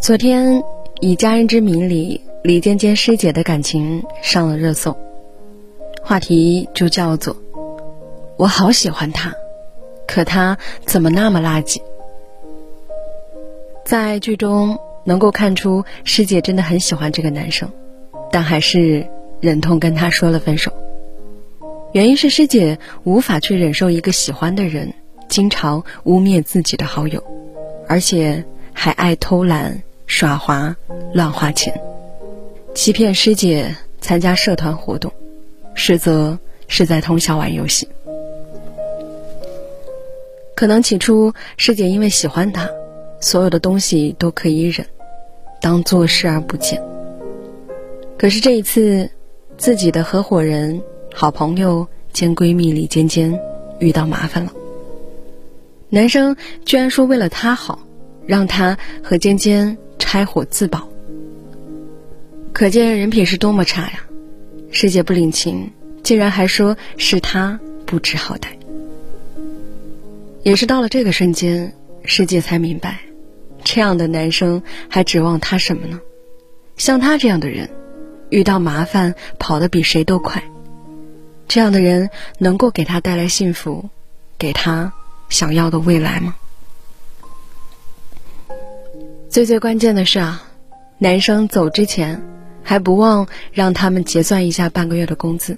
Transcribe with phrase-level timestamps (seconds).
[0.00, 0.56] 昨天，
[1.00, 4.96] 《以家人之名》里李尖尖师姐的感情上了热搜，
[6.02, 7.36] 话题就叫做
[8.36, 9.32] “我好喜欢他，
[10.06, 11.80] 可他怎么那么垃圾？”
[13.84, 17.70] 在剧中能够看出师姐真的很喜欢这个男生，
[18.32, 19.06] 但还是
[19.38, 20.72] 忍痛跟他说了分手。
[21.92, 24.94] 原因是师姐无法去忍受一个喜欢的人
[25.30, 27.24] 经常污蔑自己的好友，
[27.88, 28.44] 而且
[28.74, 30.76] 还爱偷懒、耍滑、
[31.14, 31.80] 乱花钱，
[32.74, 35.10] 欺骗师姐参加社团活动，
[35.74, 37.88] 实则是在通宵玩游戏。
[40.54, 42.68] 可能起初师姐因为喜欢他，
[43.20, 44.86] 所有的东西都可以忍，
[45.62, 46.82] 当做视而不见。
[48.18, 49.08] 可是这一次，
[49.56, 50.82] 自己的合伙人。
[51.12, 53.36] 好朋友兼闺蜜李尖尖
[53.80, 54.52] 遇到麻烦了，
[55.90, 57.80] 男生居然说为了她好，
[58.26, 60.88] 让她和尖尖拆伙自保。
[62.52, 64.04] 可见人品是多么差呀！
[64.70, 68.48] 师姐不领情，竟然还说是他不知好歹。
[70.42, 73.00] 也是到了这个瞬间，师姐才明白，
[73.64, 76.00] 这样的男生还指望他什么呢？
[76.76, 77.68] 像他这样的人，
[78.30, 80.42] 遇到麻烦跑得比谁都快。
[81.48, 83.90] 这样的人能够给他带来幸福，
[84.38, 84.92] 给他
[85.30, 86.34] 想要的未来吗？
[89.30, 90.42] 最最关键的是啊，
[90.98, 92.20] 男生走之前
[92.62, 95.56] 还不忘让他们结算一下半个月的工资，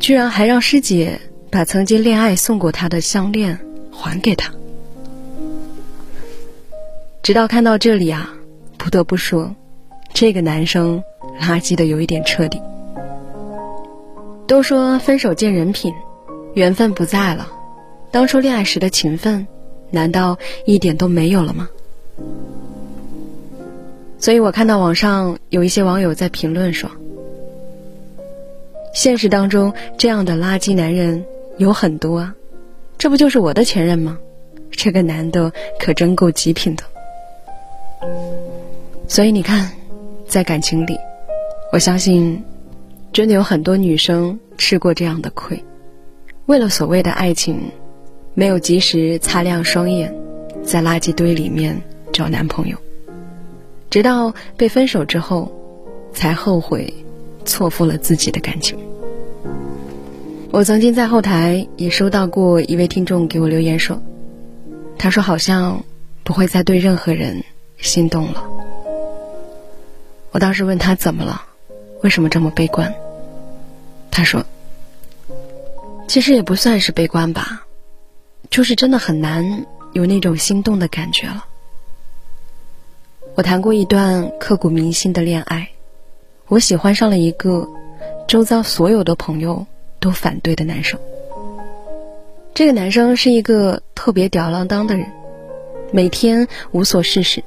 [0.00, 3.60] 居然还让师姐把曾经恋爱送过他的项链
[3.92, 4.52] 还给他。
[7.22, 8.32] 直到看到这里啊，
[8.76, 9.54] 不得不说，
[10.12, 11.04] 这个男生
[11.40, 12.60] 垃圾的有一点彻底。
[14.48, 15.94] 都说分手见人品，
[16.54, 17.46] 缘分不在了，
[18.12, 19.46] 当初恋爱时的情分，
[19.90, 21.68] 难道一点都没有了吗？
[24.18, 26.90] 所以我看到网上有一些网友在评论说，
[28.94, 31.24] 现实当中这样的垃圾男人
[31.56, 32.34] 有很多啊，
[32.98, 34.18] 这不就是我的前任吗？
[34.70, 36.84] 这个男的可真够极品的。
[39.08, 39.72] 所以你看，
[40.28, 40.96] 在感情里，
[41.72, 42.44] 我相信。
[43.12, 45.62] 真的有很多女生吃过这样的亏，
[46.46, 47.60] 为了所谓的爱情，
[48.34, 50.14] 没有及时擦亮双眼，
[50.64, 51.82] 在垃圾堆里面
[52.12, 52.76] 找男朋友，
[53.90, 55.52] 直到被分手之后，
[56.12, 56.92] 才后悔
[57.44, 58.78] 错付了自己的感情。
[60.50, 64.02] 我曾经在后台也收到过一位听众给我留言说，
[64.98, 65.84] 他说好像
[66.24, 67.44] 不会再对任何人
[67.78, 68.44] 心动了。
[70.30, 71.42] 我当时问他怎么了，
[72.02, 72.94] 为什么这么悲观？
[74.10, 74.44] 他说
[76.06, 77.66] ：“其实也不算是悲观吧，
[78.52, 79.64] 就是真的很难
[79.94, 81.46] 有那种心动的感觉了。
[83.34, 85.70] 我谈过一段刻骨铭心的恋爱，
[86.48, 87.66] 我喜欢上了一个
[88.28, 89.66] 周遭所有的朋友
[89.98, 91.00] 都反对的男生。
[92.52, 95.10] 这个男生是一个特别吊郎当的人，
[95.90, 97.42] 每天无所事事，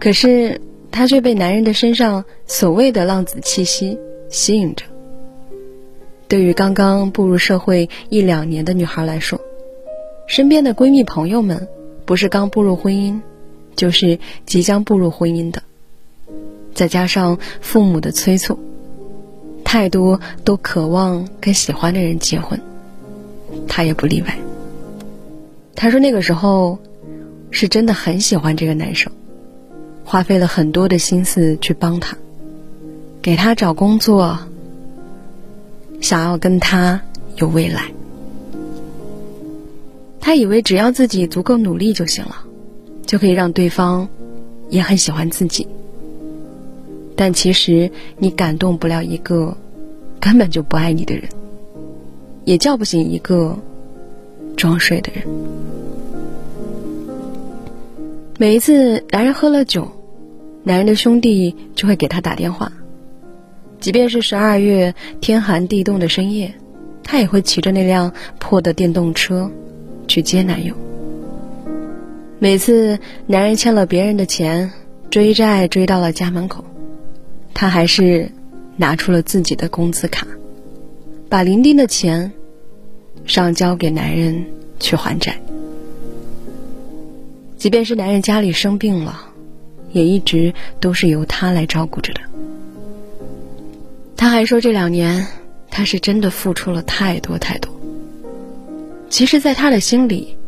[0.00, 0.60] 可是
[0.90, 3.96] 他却被男人的身上所谓的浪子气息
[4.28, 4.84] 吸引着。”
[6.26, 9.40] 对于刚刚步入社会一两年的女孩来说，
[10.30, 11.66] 身边的闺蜜朋友们，
[12.04, 13.20] 不是刚步入婚姻，
[13.74, 15.60] 就是即将步入婚姻的，
[16.72, 18.56] 再加上父母的催促，
[19.64, 22.60] 太多都渴望跟喜欢的人结婚，
[23.66, 24.38] 她也不例外。
[25.74, 26.78] 她说那个时候，
[27.50, 29.12] 是真的很喜欢这个男生，
[30.04, 32.16] 花费了很多的心思去帮他，
[33.20, 34.38] 给他找工作。
[36.00, 37.02] 想要跟他
[37.34, 37.92] 有未来，
[40.30, 42.44] 他以为只要自己足够努力就行了，
[43.04, 44.08] 就可以让对方
[44.68, 45.66] 也很喜欢自己。
[47.16, 49.56] 但其实你感动不了一个
[50.20, 51.24] 根本就不爱你的人，
[52.44, 53.58] 也叫不醒一个
[54.56, 55.26] 装睡的人。
[58.38, 59.90] 每一次男人喝了酒，
[60.62, 62.70] 男人的兄弟就会给他打电话。
[63.80, 66.54] 即便是十二月天寒地冻的深夜，
[67.02, 69.50] 他也会骑着那辆破的电动车
[70.10, 70.74] 去接男友。
[72.40, 72.98] 每次
[73.28, 74.72] 男人欠了别人的钱，
[75.08, 76.64] 追债追到了家门口，
[77.54, 78.32] 他还是
[78.76, 80.26] 拿出了自己的工资卡，
[81.28, 82.32] 把零丁的钱
[83.24, 84.46] 上交给男人
[84.80, 85.40] 去还债。
[87.56, 89.28] 即便是男人家里生病了，
[89.92, 92.20] 也一直都是由他来照顾着的。
[94.16, 95.28] 他还说，这两年
[95.70, 97.79] 他是真的付出了太多太多。
[99.10, 100.38] 其实，在他的心里，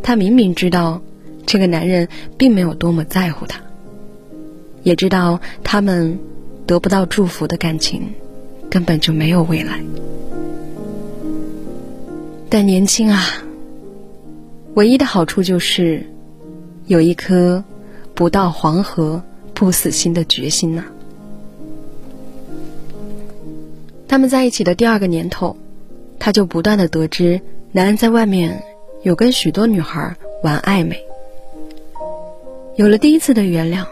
[0.00, 1.02] 他明明知道
[1.44, 2.08] 这个男人
[2.38, 3.60] 并没有多么在乎她，
[4.84, 6.18] 也知道他们
[6.64, 8.14] 得不到祝福的感情
[8.70, 9.82] 根本就没有未来。
[12.48, 13.20] 但年轻啊，
[14.74, 16.06] 唯一的好处就是
[16.86, 17.64] 有一颗
[18.14, 19.20] 不到黄河
[19.52, 20.84] 不死心的决心呐。
[24.06, 25.56] 他们在一起的第二个年头，
[26.20, 27.40] 他就不断的得知
[27.76, 28.62] 男人在外面
[29.02, 31.04] 有跟许多女孩玩暧昧。
[32.76, 33.84] 有了第一次的原谅，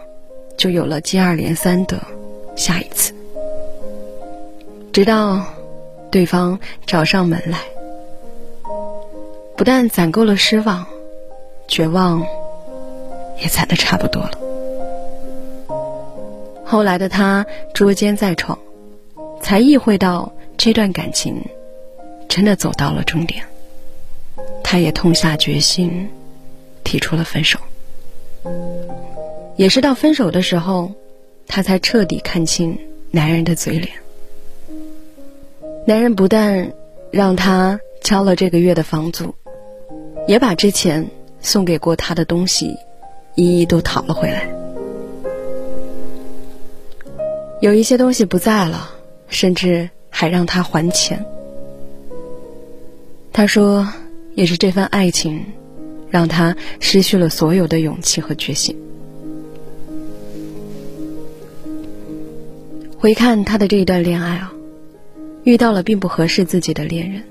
[0.56, 2.00] 就有了接二连三的
[2.54, 3.12] 下一次，
[4.92, 5.44] 直到
[6.12, 7.58] 对方找上门来，
[9.56, 10.86] 不但攒够了失望，
[11.66, 12.24] 绝望
[13.40, 14.30] 也攒的差不多了。
[16.64, 17.44] 后来的他
[17.74, 18.56] 捉奸在床，
[19.40, 21.44] 才意会到这段感情
[22.28, 23.44] 真的走到了终点，
[24.72, 26.08] 他也痛下决心，
[26.82, 27.58] 提出了分手。
[29.54, 30.92] 也是到分手的时候，
[31.46, 32.78] 他才彻底看清
[33.10, 33.92] 男人的嘴脸。
[35.86, 36.72] 男人不但
[37.10, 39.34] 让他交了这个月的房租，
[40.26, 41.06] 也把之前
[41.42, 42.78] 送给过他的东西
[43.34, 44.48] 一一都讨了回来。
[47.60, 48.90] 有一些东西不在了，
[49.28, 51.22] 甚至还让他还钱。
[53.34, 53.86] 他说，
[54.34, 55.44] 也是这份爱情。
[56.12, 58.76] 让他失去了所有的勇气和决心。
[62.98, 64.52] 回看他的这一段恋爱啊，
[65.44, 67.22] 遇到了并不合适自己的恋人，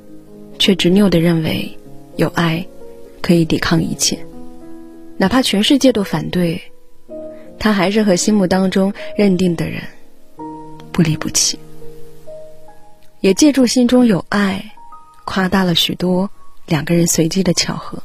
[0.57, 1.77] 却执拗的认为
[2.15, 2.65] 有爱
[3.21, 4.18] 可以抵抗一切，
[5.15, 6.59] 哪怕全世界都反对，
[7.59, 9.83] 他还是和心目当中认定的人
[10.92, 11.59] 不离不弃。
[13.19, 14.74] 也借助心中有爱，
[15.24, 16.31] 夸大了许多
[16.68, 18.04] 两个人随机的巧合。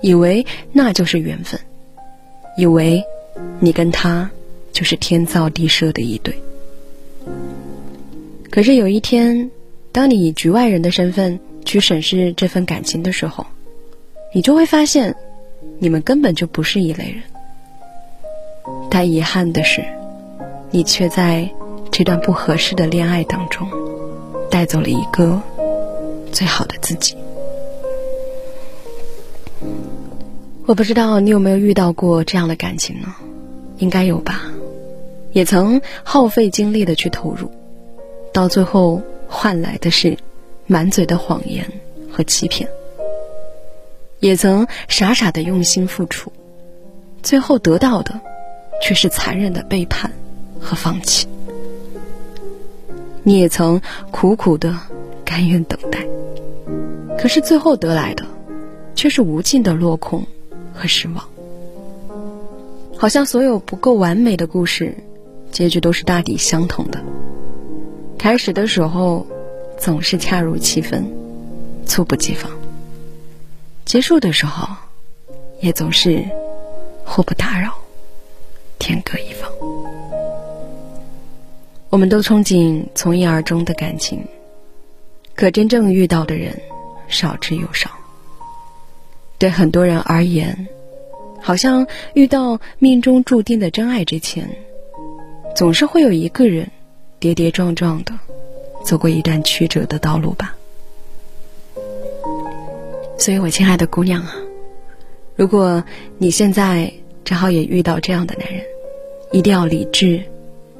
[0.00, 1.60] 以为那就是缘分，
[2.58, 3.04] 以为
[3.60, 4.28] 你跟他
[4.72, 6.42] 就是天造地设的一对。
[8.50, 9.48] 可是有一天，
[9.92, 13.46] 当你以局外人的身份去审视这份感情的时候，
[14.34, 15.14] 你就会发现，
[15.78, 17.22] 你们根本就不是一类人。
[18.90, 19.84] 但遗憾的是，
[20.72, 21.48] 你却在
[21.92, 23.68] 这段不合适的恋爱当中，
[24.50, 25.40] 带走了一个
[26.32, 27.16] 最好的自己。
[30.64, 33.14] 我不知道你有没有遇到过这样的感情呢？
[33.78, 34.42] 应该有吧，
[35.32, 37.50] 也曾耗费精力的去投入，
[38.32, 40.16] 到最后换来的是
[40.66, 41.66] 满嘴的谎言
[42.12, 42.68] 和欺骗；
[44.20, 46.32] 也曾傻傻的用心付出，
[47.24, 48.20] 最后得到的
[48.80, 50.12] 却是残忍的背叛
[50.60, 51.26] 和放弃。
[53.24, 53.80] 你也曾
[54.12, 54.78] 苦苦的
[55.24, 56.06] 甘愿等待，
[57.18, 58.24] 可是最后得来的
[58.94, 60.24] 却是无尽的落空。
[60.74, 61.28] 和失望，
[62.96, 64.96] 好像所有不够完美的故事，
[65.50, 67.02] 结局都是大抵相同的。
[68.18, 69.26] 开始的时候
[69.78, 71.04] 总是恰如其分，
[71.86, 72.50] 猝不及防；
[73.84, 74.68] 结束的时候
[75.60, 76.24] 也总是
[77.04, 77.74] 互不打扰，
[78.78, 79.50] 天各一方。
[81.90, 84.24] 我们都憧憬从一而终的感情，
[85.34, 86.58] 可真正遇到的人
[87.08, 87.90] 少之又少。
[89.42, 90.68] 对很多人而言，
[91.40, 94.48] 好像遇到命中注定的真爱之前，
[95.56, 96.70] 总是会有一个人
[97.18, 98.12] 跌跌撞撞的
[98.84, 100.54] 走过一段曲折的道路吧。
[103.18, 104.32] 所以，我亲爱的姑娘啊，
[105.34, 105.82] 如果
[106.18, 106.92] 你现在
[107.24, 108.62] 正好也遇到这样的男人，
[109.32, 110.22] 一定要理智，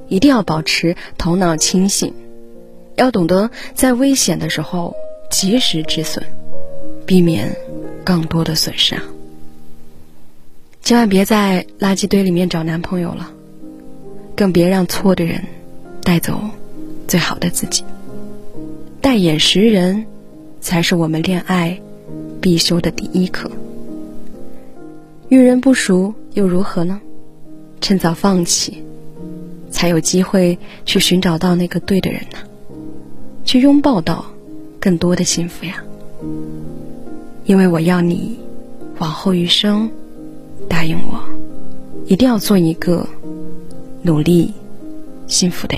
[0.06, 2.14] 一定要保持头脑清醒，
[2.94, 4.94] 要懂得在危险的时候
[5.32, 6.22] 及时止损，
[7.04, 7.52] 避免。
[8.04, 9.02] 更多的损失啊！
[10.82, 13.30] 千万别在垃圾堆里面找男朋友了，
[14.34, 15.44] 更别让错的人
[16.02, 16.40] 带走
[17.06, 17.84] 最好的自己。
[19.00, 20.06] 待眼识人，
[20.60, 21.80] 才是我们恋爱
[22.40, 23.50] 必修的第一课。
[25.28, 27.00] 遇人不熟又如何呢？
[27.80, 28.82] 趁早放弃，
[29.70, 32.38] 才有机会去寻找到那个对的人呢，
[33.44, 34.24] 去拥抱到
[34.78, 35.82] 更多的幸福呀！
[37.44, 38.38] 因为我要你，
[38.98, 39.90] 往后余生，
[40.68, 41.20] 答应我，
[42.06, 43.06] 一定要做一个
[44.02, 44.52] 努力、
[45.26, 45.76] 幸福的。